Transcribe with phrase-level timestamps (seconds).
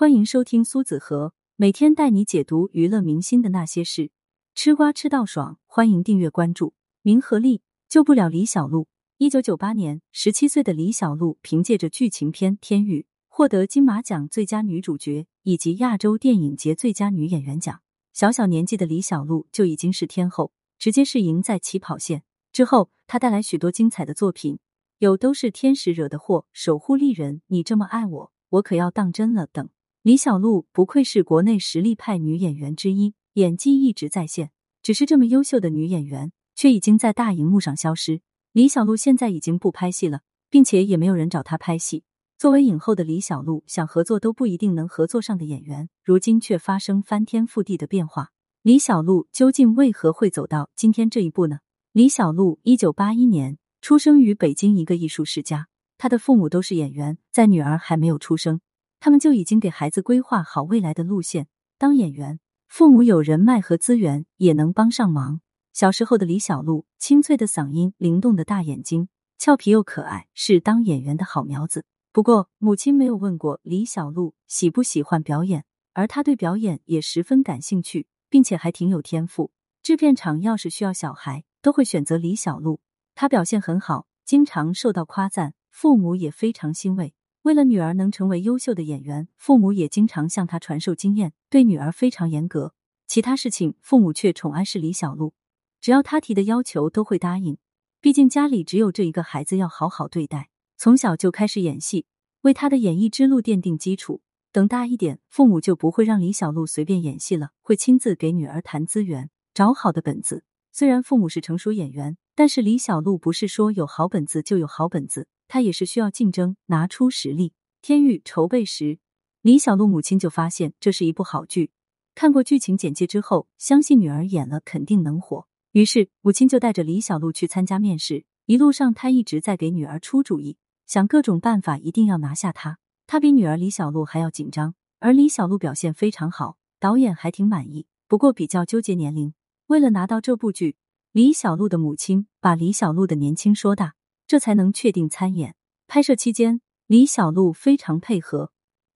[0.00, 4.10] 欢迎收听苏子和每天带你解读娱乐明星的那些事，
[4.54, 6.72] 吃瓜吃到爽，欢迎订阅关注。
[7.02, 8.88] 名和利救不了李小璐。
[9.18, 17.82] 一九九八年，十七岁的李小璐凭借着剧情片《天域》获得金马奖最佳女主角以及亚洲电影节最佳女演员奖。
[18.14, 22.22] 小小年纪的李小璐就已经是天后，直接是赢在起跑线。
[22.54, 24.60] 之后，她带来许多精彩的作品，
[24.96, 29.68] 有都是天使惹的祸、守护丽人、你这么爱我，我可要当真了等。
[30.02, 34.50] 李小璐不愧是国内实力派女演员之一，演技一直在线。
[34.82, 38.22] 只是这么优秀的女演员，却已经在大荧幕上消失。
[38.52, 42.04] 李小璐现在已经不拍戏了，并且也没有人找她拍戏。
[42.38, 48.30] 作为影后的李小璐，想合作都不一定能合作上的演员，如今却发生翻天覆地的变化。
[48.62, 51.58] 李小璐究竟为何会走到今天这一步呢？
[51.92, 58.62] 李小璐一九八一年出生于北京一个艺术世家，她的父母都是演员，在女儿还没有出生。
[59.00, 61.48] 他们就已经给孩子规划好未来的路线。
[61.78, 65.40] 当演员，父母有人脉和资源，也能帮上忙。
[65.72, 71.86] 小时候的李小璐，清脆的嗓音，灵动的大眼睛，俏皮又可爱，是当演员的好苗子。
[72.12, 75.64] 不过，母亲没有问过李小璐喜不喜欢表演，
[75.94, 79.52] 而她对表演也十分感兴趣，并且还挺有天赋。
[79.82, 82.80] 制片厂要是需要小孩，都会选择李小璐。
[83.14, 87.14] 她表现很好，经常受到夸赞，父母也非常欣慰。
[87.42, 92.74] 为了女儿能成为优秀的演员，父母也经常向她传授经验，对女儿非常严格。
[93.06, 95.32] 其他事情，父母却宠爱是李小璐，
[95.80, 97.56] 只要她提的要求都会答应。
[98.02, 100.50] 毕竟家里只有这一个孩子，要好好对待。
[100.76, 102.04] 从小就开始演戏，
[102.42, 104.20] 为她的演艺之路奠定基础。
[104.52, 110.44] 等大一点，父母就不会让李小璐随便演戏了，会亲自给女儿谈资源，找好的本子。
[110.72, 115.26] 虽然父母是成熟演员，但是李小璐不是说有好本子就有好本子。
[115.52, 117.54] 他也是需要竞争，拿出实力。
[117.82, 119.00] 天域筹备时，
[119.42, 121.72] 李小璐母亲就发现这是一部好剧，
[122.14, 125.48] 看过剧情简介之后，相信女儿演了肯定能火。
[125.72, 128.24] 于是母亲就带着李小璐去参加面试。
[128.46, 132.78] 一路上，他一直在给女儿出主意，想各种办法一定要拿下她。
[133.08, 137.88] 他比女儿李小璐还要紧张，而李小璐表现非常好，导演还挺满意。
[138.06, 139.34] 不过比较纠结年龄，
[139.66, 140.76] 为了拿到这部剧，
[141.10, 143.94] 李小璐的母亲把李小璐的年轻说大。
[144.30, 145.56] 这才能确定参演。
[145.88, 148.52] 拍摄期间，李小璐非常配合，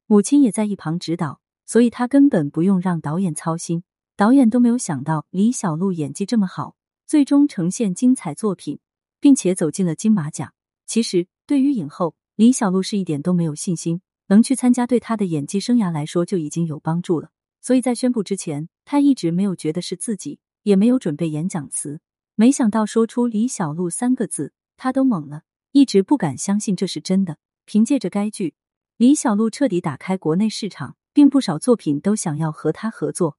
[0.07, 3.83] 母亲也在一旁指导，所以她根本不用让导演操心。
[4.15, 8.79] 导演都没有想到李小璐演技这么好，最终呈现精彩作品，
[9.19, 10.55] 并且走进了金马奖。
[10.87, 17.31] 其实，对于影后李小璐是一点都没有信心，能去参加对她的演技生涯来说就已经有帮助了。
[17.61, 22.01] 所以在宣布之前，她一直没有觉得是自己，也没有准备演讲词。
[22.37, 24.53] 没想到说出李小璐三个字。
[24.85, 27.39] 他都懵了，一直不敢相信这是真的。
[27.65, 28.55] 凭借着该剧，
[28.99, 33.39] 李小璐彻底打开国内市场，并不少作品都想要和他合作。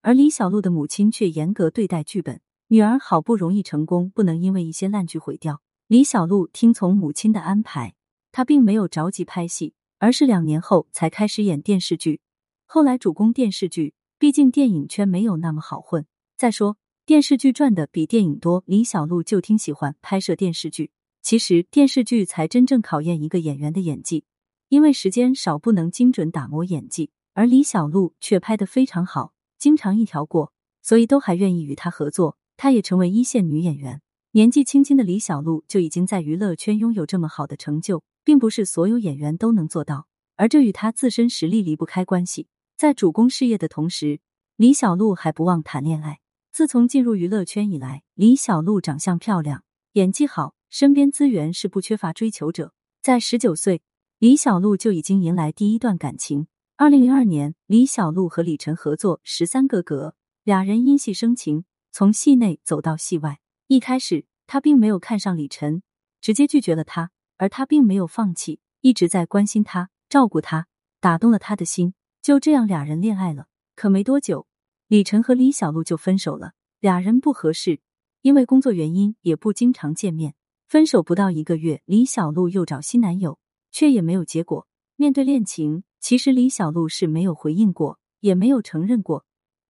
[0.00, 5.60] 而李小璐的母亲却严格对待剧本，女儿好不容易成功，不能因为一些烂剧毁掉。
[5.86, 7.94] 李小璐听从母亲的安排，
[8.32, 12.22] 她并没有着急拍戏，而是两年后才开始演电视剧。
[12.64, 16.06] 后来主攻电视剧，毕竟电影圈没有那么好混。
[16.38, 16.78] 再说。
[17.06, 20.90] 电视剧赚的比电影多，李小璐就挺喜欢拍摄电视剧。
[21.22, 24.24] 其实电视剧才真正考验一个演员的演技，
[24.70, 27.12] 因为时间少，不能精准打磨演技。
[27.32, 30.52] 而李小璐却拍得非常好，经常一条过，
[30.82, 32.38] 所以都还愿意与她合作。
[32.56, 34.02] 她也成为一线女演员。
[34.32, 42.48] 年纪轻轻的李小璐就已经在娱乐圈拥有这么好的成就，并不是所有演员都能做到，而这与她自身实力离不开关系。
[42.76, 44.18] 在主攻事业的同时，
[44.56, 46.18] 李小璐还不忘谈恋爱。
[46.56, 49.62] 自从进入娱乐圈以来，李小璐长相漂亮，
[49.92, 52.72] 演技好，身边资源是不缺乏追求者。
[53.02, 53.82] 在十九岁，
[54.18, 56.46] 李小璐就已经迎来第一段感情。
[56.76, 60.08] 二零零二年，李小璐和李晨合作《十三个格》，
[60.44, 63.38] 俩人因戏生情，从戏内走到戏外。
[63.66, 65.82] 一开始，他并没有看上李晨，
[66.22, 70.68] 直接拒绝了他，而他并没有放弃，一直在关心他，照顾他，
[71.00, 71.92] 打动了他的心。
[72.22, 73.48] 就这样，俩人恋爱了。
[73.74, 74.46] 可没多久。
[74.88, 77.80] 李晨和李小璐就分手了，俩人不合适，
[78.22, 80.36] 因为工作原因也不经常见面。
[80.68, 83.40] 分手不到一个月，李小璐又找新男友，
[83.72, 84.68] 却也没有结果。
[84.94, 89.24] 面对恋情，其实李小璐是没有回应过，也没有承认过。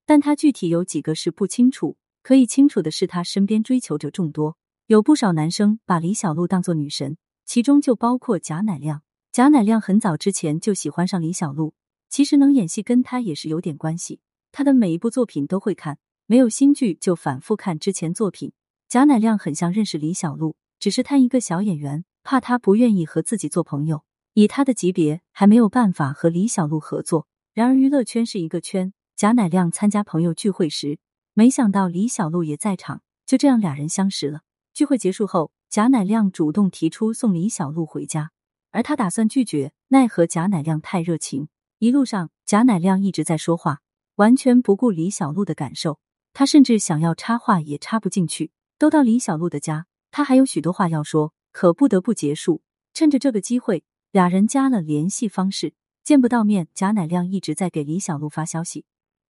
[0.04, 7.16] 但她具体有几个是不清楚，可以清楚的是，她身边追求者众多，有不少男生把李小璐当做女神，
[7.46, 9.00] 其中就包括贾乃亮。
[9.32, 11.72] 贾乃亮很早之前就喜欢上李小璐，
[12.10, 14.20] 其实能演戏跟他也是有点关系。
[14.56, 18.54] 他的每一部作品都会看，没有新剧就反复看之前作品。
[18.88, 24.02] 贾乃亮很像认识李小璐，只是他一个小演员，怕他不愿意和自己做朋友。
[24.32, 27.28] 以他的级别，还没有办法和李小璐合作。
[27.52, 30.98] 然而娱乐圈是一个圈，贾乃亮参加朋友聚会时，
[31.34, 34.40] 没想到李小璐也在场，就这样俩人相识了。
[34.72, 38.30] 聚会结束后，贾乃亮主动提出送李小璐回家，
[38.70, 41.48] 而他打算拒绝，奈何贾乃亮太热情。
[41.78, 43.82] 一路上，贾乃亮一直在说话，
[44.16, 45.98] 完全不顾李小璐的感受。
[46.34, 48.50] 他甚至想要插话也插不进去。
[48.78, 52.60] 都到李小璐的家，他还有许多话要说，可不得不结束。
[52.92, 55.72] 趁着这个机会，俩人加了联系方式，
[56.04, 56.68] 见不到面。
[56.74, 58.84] 贾乃亮一直在给李小璐发消息，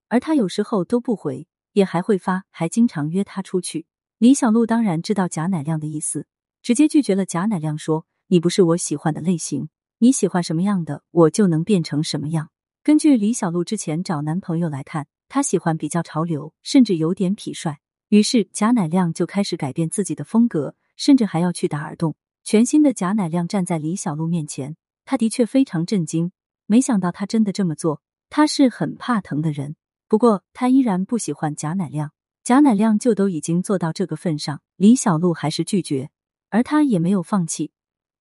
[0.08, 3.86] 而他有时候都不回，也还会发，还经常约他出去。
[4.18, 6.26] 李小璐当然知道贾乃亮的意思，
[6.62, 7.24] 直接拒绝了。
[7.24, 9.68] 贾乃亮说：“你不是我喜欢的类型，
[9.98, 12.50] 你喜欢什么样的，我就能变成什么样。”
[12.86, 17.80] 根据李小璐之前找男朋友来看，她喜欢比较潮流，甚至有点痞帅。
[18.10, 22.14] 于是贾乃亮就开始改变自己的风格，甚至还要去打耳洞。
[22.44, 26.30] 全新的贾乃亮站在李小璐面前，他的确非常震惊，
[26.66, 28.02] 没想到他真的这么做。
[28.30, 29.74] 他是很怕疼的人，
[30.06, 32.12] 不过他依然不喜欢贾乃亮。
[32.44, 36.10] 贾乃亮就都已经做到这个份上，李小璐还是拒绝，
[36.50, 37.72] 而他也没有放弃，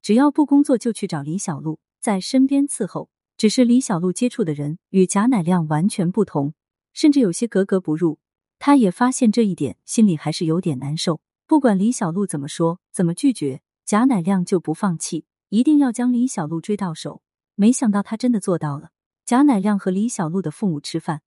[0.01, 3.11] 只要不工作就去找李小璐，在身边伺候。
[3.37, 6.53] 只是李小璐接触的人与贾乃亮完全不同，
[6.93, 8.19] 甚至有些格格不入。
[8.59, 11.19] 他也发现这一点，心里还是有点难受。
[11.45, 17.21] 不管李小璐怎么说，怎么拒绝，贾乃亮就不放弃，一定要将李小璐追到手。
[17.55, 18.91] 没想到他真的做到了。
[19.25, 21.21] 贾乃亮和李小璐的父母吃饭，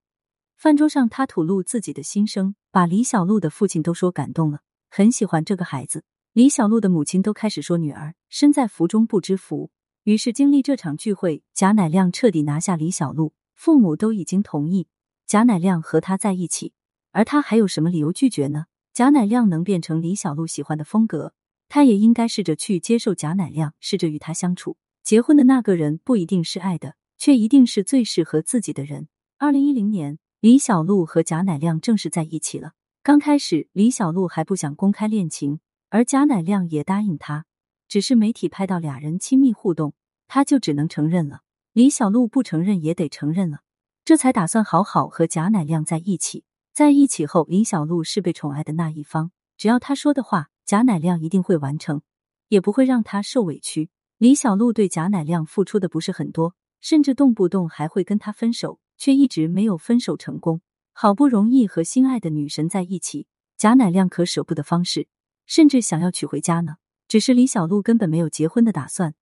[0.56, 6.04] 饭桌上他吐露自己的心声，把李小璐的父亲都说感动了，很喜欢这个孩子。
[6.32, 9.70] 李小璐的母亲都开始说女儿身在福中不知福。
[10.08, 14.88] 于是经历这场聚会，贾乃亮彻底拿下李小璐，父母都已经同意
[15.26, 16.72] 贾乃亮和他在一起。
[17.10, 18.68] 而他还有什么理由拒绝呢？
[18.94, 21.34] 贾乃亮能变成李小璐喜欢的风格，
[21.68, 24.78] 他也应该试着去接受贾乃亮，试着与他相处。
[25.04, 29.08] 结婚的那个人不一定是爱的，却一定是最适合自己的人。
[29.36, 32.72] 二零一零年，李小璐和贾乃亮正式在一起了。
[33.02, 37.44] 刚开始，李小璐还不想公开恋情，而贾乃亮也答应他，
[37.86, 39.92] 只是媒体拍到俩人亲密互动，
[40.28, 41.40] 他就只能承认了。
[41.72, 43.62] 李小璐不承认也得承认了，
[44.04, 46.44] 这才打算好好和贾乃亮在一起。
[46.72, 52.02] 在一起后，李小璐是被宠爱的那一方，只要他说的话，贾乃亮一定会完成，
[52.48, 53.90] 也不会让他受委屈。
[54.18, 60.60] 李小璐对贾乃亮付出的不是很多，甚至动不动还会跟他分手，却一直没有分手成功。
[60.92, 63.26] 好不容易和心爱的女神在一起，
[63.56, 65.08] 贾乃亮可舍不得方式，
[65.46, 66.76] 甚至想要娶回家呢。
[67.06, 69.14] 只是李小璐根本没有结婚的打算，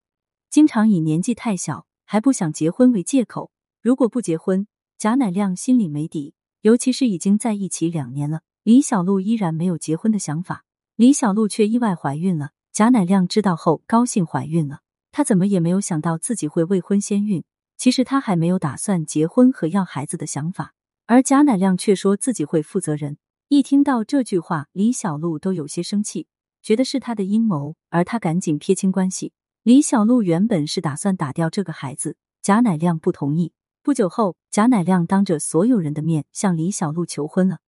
[0.51, 3.51] 经常以年纪太小还不想结婚为借口。
[3.83, 4.67] 如果不结婚，
[4.99, 6.35] 贾乃亮心里没底。
[6.63, 10.65] 尤其是已经在一起两年了，李小璐依然没有结婚的想法。
[10.97, 12.51] 李小璐却意外怀孕了。
[12.73, 14.81] 贾乃亮知道后高兴怀孕了，
[15.13, 17.45] 他怎么也没有想到自己会未婚先孕。
[17.77, 20.75] 其实他还没有打算结婚和要孩子的想法，
[21.07, 23.17] 而贾乃亮却说自己会负责任。
[23.49, 26.27] 一听到这句话，李小璐都有些生气，
[26.63, 29.33] 觉得是他的阴谋，而他赶紧撇清关系。
[29.67, 33.53] 李小璐原本是打算打掉这个孩子，贾乃亮不同意。
[33.83, 37.59] 不久后，贾乃亮当着所有人的面向李小璐求婚了。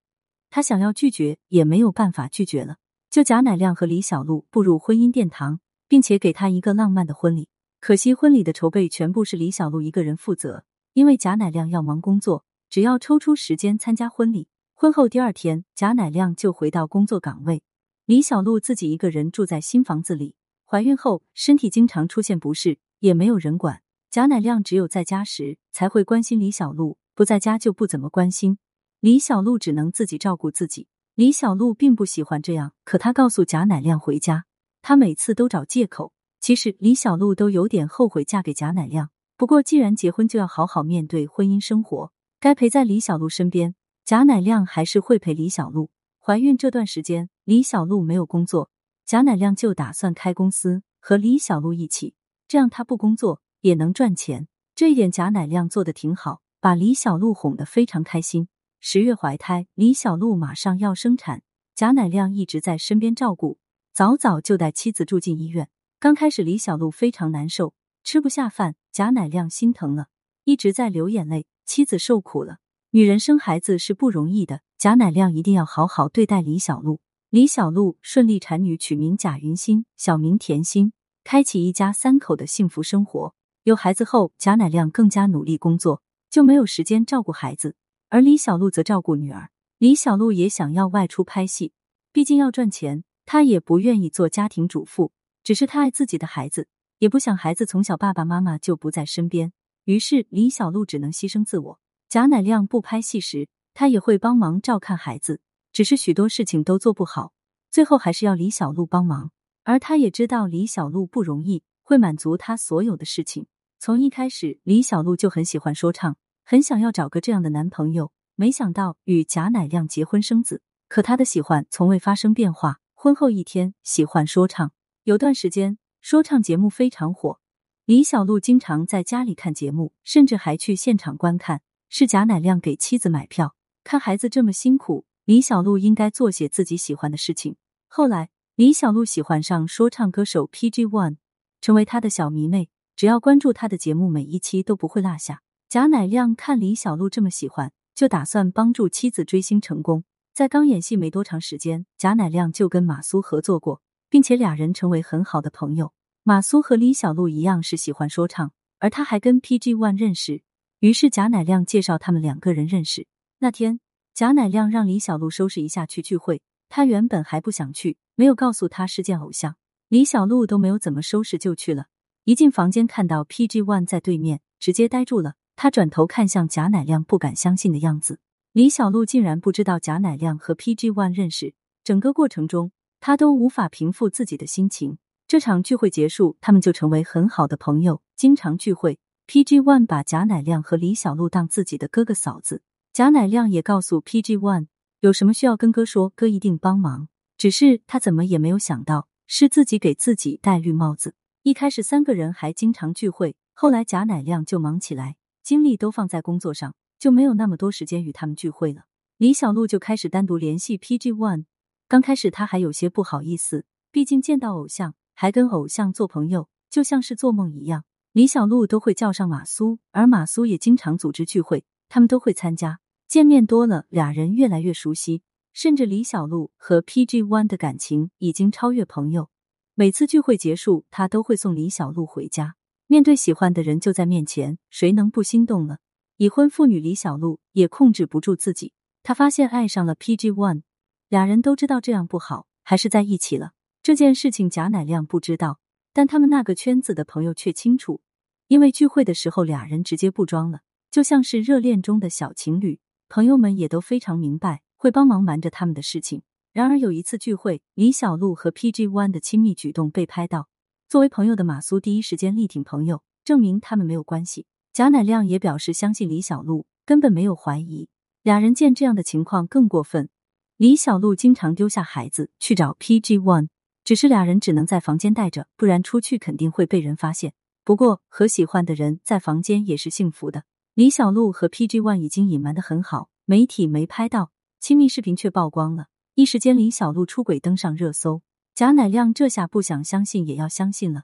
[0.48, 2.76] 他想要拒绝，也没有办法拒绝了。
[3.10, 5.58] 就贾乃亮和李小璐步入婚姻殿堂，
[5.88, 7.48] 并且给他一个浪漫的婚礼。
[7.80, 10.62] 可惜婚礼的筹备全部是李小璐一个人负责，
[10.92, 14.46] 因为贾乃亮要忙工作，只要抽出时间参加婚礼。
[14.72, 17.64] 婚后第二天，贾乃亮就回到工作岗位，
[18.04, 20.36] 李小璐自己一个人住在新房子里。
[20.70, 23.80] 怀孕后，身体经常出现不适，也没有人管。
[24.10, 28.58] 贾乃亮只有在家时才会关心李小璐，不在家就不怎么关心。
[29.00, 30.86] 李小璐只能自己照顾自己。
[31.14, 34.44] 李小璐并不喜欢这样，可她告诉贾乃亮回家，
[34.82, 36.12] 她每次都找借口。
[36.38, 39.08] 其实李小璐都有点后悔嫁给贾乃亮。
[39.38, 43.74] 不过既然结婚，就要好好面对婚姻生活，该陪在李小璐身边。
[44.04, 45.88] 贾乃亮还是会陪李小璐。
[46.18, 48.70] 怀孕这段时间，李小璐没有工作，
[49.08, 52.14] 贾乃亮就打算开公司和李小璐一起，
[52.46, 53.40] 这样他不工作。
[53.62, 58.48] 也能赚钱，这一点贾乃亮做的挺好，把李小璐哄得非常开心。
[58.80, 61.42] 十月怀胎，李小璐马上要生产，
[61.74, 63.58] 贾乃亮一直在身边照顾，
[63.94, 65.70] 早早就带妻子住进医院。
[65.98, 67.72] 刚开始，李小璐非常难受，
[68.04, 70.08] 吃不下饭，贾乃亮心疼了，
[70.44, 71.46] 一直在流眼泪。
[71.64, 72.58] 妻子受苦了，
[72.90, 77.00] 女人生孩子是不容易的，贾乃亮一定要好好对待李小璐。
[77.30, 80.94] 李小璐顺利产女，取名贾云欣，小名甜心，
[81.24, 83.34] 开启一家三口的幸福生活。
[83.64, 87.76] 有孩子后，贾乃亮更加努力工作，就没有时间照顾孩子。
[88.08, 89.50] 而李小璐则照顾女儿。
[89.76, 91.74] 李小璐也想要外出拍戏，
[92.12, 95.12] 毕竟要赚钱，她也不愿意做家庭主妇。
[95.44, 96.66] 只是她爱自己的孩子，
[96.96, 99.52] 也不想孩子从小爸爸妈妈就不在身边。
[99.84, 101.80] 于是李小璐只能牺牲自我。
[102.08, 105.42] 贾乃亮不拍戏时，他也会帮忙照看孩子，
[105.78, 107.32] 只是许多事情都做不好，
[107.70, 109.30] 最后还是要李小璐帮忙。
[109.62, 113.46] 而他也知道李小璐不容易，会满足他所有的事情。
[113.78, 118.10] 从一开始，李小璐就很喜欢说唱，很想要找个这样的男朋友。
[118.34, 122.80] 没想到与贾乃亮结婚生子，可他的喜欢从未发生变化。
[122.94, 124.72] 婚后一天，喜欢说唱。
[125.04, 127.38] 有段时间，说唱节目非常火，
[127.84, 131.62] 李小璐经常在家里看节目，甚至还去现场观看。
[131.88, 133.54] 是贾乃亮给妻子买票，
[133.84, 137.56] 看孩子这么辛苦，李小璐应该做些自己喜欢的事情。
[137.86, 141.18] 后来，李小璐喜欢上说唱歌手 PG One，
[141.60, 142.70] 成为他的小迷妹。
[142.96, 145.42] 只要关注他的节目，每一期都不会落下。
[145.68, 150.04] 贾乃亮看李小璐这么喜欢，就打算帮助妻子追星成功。
[150.32, 155.92] 在刚演戏没多长时间，贾乃亮就跟马苏合作过，并且俩人成为很好的朋友。
[156.22, 160.40] 马苏和李小璐一样是喜欢说唱，而他还跟 PG One 认识。
[160.80, 163.06] 于是贾乃亮介绍他们两个人认识。
[163.40, 163.78] 那天，
[164.18, 169.54] 贾乃亮让李小璐收拾一下去聚会，他原本还不想去，没有告诉他是见偶像。
[169.86, 171.86] 李小璐都没有怎么收拾就去了。
[172.24, 175.34] 一进房间，看到 PG One 在对面，直接呆住了。
[175.54, 178.18] 他转头看向贾乃亮，不敢相信的样子。
[178.52, 181.54] 李小璐竟然不知道贾乃亮和 PG One 认识。
[181.84, 184.98] 整个过程中，他都无法平复自己的心情。
[185.28, 188.98] 这场聚会结束，他们就成为很好的朋友，经常聚会。
[189.28, 192.62] PG One 把贾乃亮和李小璐当自己的哥哥嫂子，
[192.98, 194.66] 贾乃亮也告诉 PG One
[194.98, 197.06] 有什么需要跟哥说，哥一定帮忙。
[197.36, 201.14] 只是他怎么也没有想到，是自己给自己戴绿帽子。
[201.44, 205.14] 一开始三个人还经常聚会，后来贾乃亮就忙起来，
[205.44, 208.86] 精力都放在工作上，就没有那么多时间与他们聚会了。
[209.16, 211.44] 李小璐就开始单独联系 PG One，
[211.86, 217.84] 刚开始他还有些不好意思，毕竟见到偶像，还跟偶像做朋友，就像是做梦一样。
[218.10, 222.80] 李小璐都会叫上马苏，而马苏也经常组织聚会，他们都会参加。
[223.08, 225.22] 见面多了，俩人越来越熟悉，
[225.54, 229.30] 甚至李小璐和 PG One 的感情已经超越朋友。
[229.74, 232.56] 每次聚会结束，他都会送李小璐回家。
[232.86, 235.78] 面对喜欢的人就在面前，谁能不心动呢？
[236.18, 240.64] 已婚妇女李小璐也控制不住自己，她发现爱上了 PG One，
[241.08, 243.52] 俩人都知道这样不好，还是在一起了。
[243.82, 245.60] 这件事情贾乃亮不知道，
[245.94, 248.02] 但他们那个圈子的朋友却清楚。
[248.48, 250.60] 因为聚会的时候，俩人直接不装了，
[250.90, 252.80] 就像是热恋中的小情侣。
[253.10, 256.22] 朋友们也都非常明白，会帮忙瞒着他们的事情。
[256.52, 260.48] 然而有一次聚会，李小璐和 PG One 的亲密举动被拍到，
[260.88, 264.46] 作为朋友的马苏第一时间力挺朋友，证明他们没有关系。
[264.74, 267.88] 贾乃亮也表示相信李小璐，根本没有怀疑。
[268.22, 270.10] 俩人见这样的情况更过分，
[270.58, 273.48] 李小璐经常丢下孩子去找 PG One，
[273.84, 277.32] 只是俩人只能在房间待着，不然出去肯定会被人发现。
[277.64, 280.44] 不过，和喜欢的人在房间也是幸福的。
[280.78, 284.30] 李小璐和 PG One 已经隐瞒的很好，媒体没拍到，
[284.60, 285.88] 亲密视频却曝光了。
[286.14, 288.22] 一时间，李小璐出轨登上热搜。
[288.54, 291.02] 贾乃亮这下不想相信也要相信了，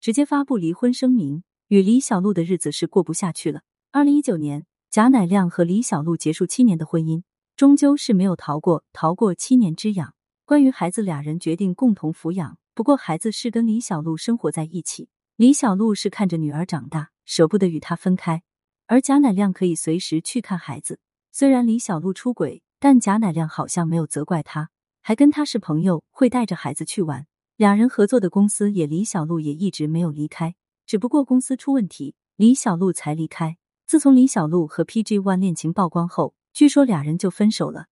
[0.00, 3.60] 直接发布离婚声明，与李小璐的日子是过不下去了。
[3.92, 7.22] 二零一九年，贾乃亮和李小璐结束七年的婚姻，
[7.54, 10.14] 终究是没有逃过逃过七年之痒。
[10.46, 15.10] 关于孩子，俩人决定共同抚养，不过孩子是跟李小璐生活在一起。
[15.36, 18.42] 李小璐是看着女儿长大，舍不得与她分开，
[18.90, 20.98] 而贾乃亮可以随时去看孩子。
[21.30, 24.70] 虽然李小璐出轨，但贾乃亮好像没有责怪他，
[25.00, 27.28] 还跟他是朋友，会带着孩子去玩。
[27.54, 30.56] 两人合作的公司也，李小璐也一直没有离开，
[30.86, 33.58] 只不过公司出问题，李小璐才离开。
[33.86, 37.86] 自从李小璐和 PG One 恋情曝光后，据说俩人就分手了，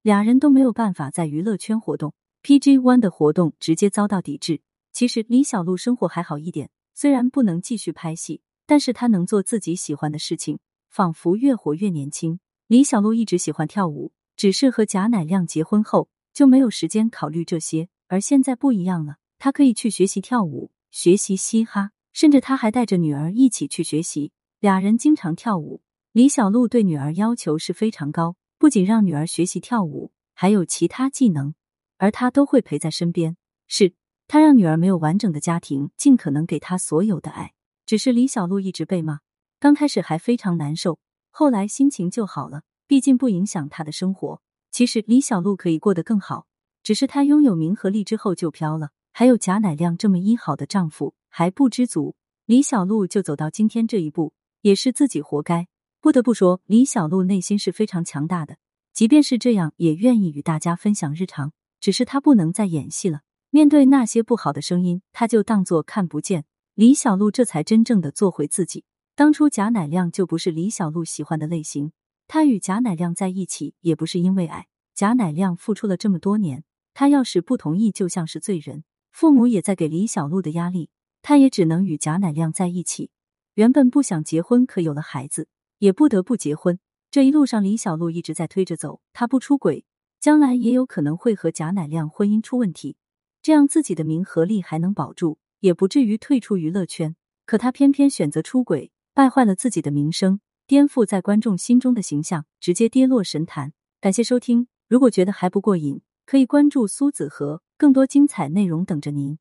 [0.00, 4.62] 俩人都没有办法在娱乐圈活动，PG One 的活动直接遭到抵制。
[4.94, 10.58] 其实李小璐生活还好一点，虽然不能继续拍戏，但是她能做自己喜欢的事情，
[10.90, 12.40] 仿佛越活越年轻。
[12.66, 25.82] 李小璐一直喜欢跳舞，只是和贾乃亮结婚后就没有时间考虑这些，而现在不一样了，她可以去学习跳舞，学习嘻哈，甚至她还带着女儿一起去学习，俩人经常跳舞。
[26.12, 31.54] 李小璐对女儿要求是非常高，不仅让女儿学习跳舞，还有其他技能，
[31.98, 33.36] 而她都会陪在身边。
[33.66, 33.94] 是。
[34.28, 37.52] 他让女儿没有完整的家庭，尽可能给她所有的爱。
[37.86, 39.20] 只是李小璐一直被骂，
[39.60, 40.98] 刚开始还非常难受，
[41.30, 44.42] 后来心情就好了，毕竟不影响她的生活。
[44.72, 46.46] 其实李小璐可以过得更好，
[46.82, 55.68] 只是她拥有名和利之后就飘了，还有贾乃亮这么一好的丈夫还不知足，李小璐就走到今天这一步，也是自己活该。
[56.00, 58.58] 不得不说，李小璐内心是非常强大的，
[58.92, 61.52] 即便是这样，也愿意与大家分享日常。
[61.80, 63.20] 只是她不能再演戏了。
[63.50, 66.44] 面对那些不好的声音，她就当作看不见。
[66.76, 68.84] 李小璐这才真正的做回自己。
[69.14, 71.92] 当初贾乃亮就不是李小璐喜欢的类型，
[72.28, 74.66] 她与贾乃亮在一起也不是因为爱。
[74.94, 78.84] 贾乃亮付出了这么多年，他要是不同意，就像是罪人。
[79.10, 80.90] 父母也在给李小璐的压力，
[81.22, 83.10] 他也只能与贾乃亮在一起。
[83.54, 86.78] 原本不想结婚，可有了孩子，也不得不结婚。
[87.10, 89.86] 这一路上，李小璐一直在推着走，他不出轨，
[90.20, 92.98] 将来也有可能会和贾乃亮婚姻出问题，
[93.40, 97.16] 这样自己的名和利还能保住，也不至于退出娱乐圈。
[97.44, 98.92] 可他偏偏选择出轨。
[99.12, 103.72] 败坏了自己的名声，颠覆在观众心中的形象，直接跌落神坛。
[103.98, 109.38] 感谢收听，如果觉得还不过瘾，可以关注苏子和，更多精彩内容等着您。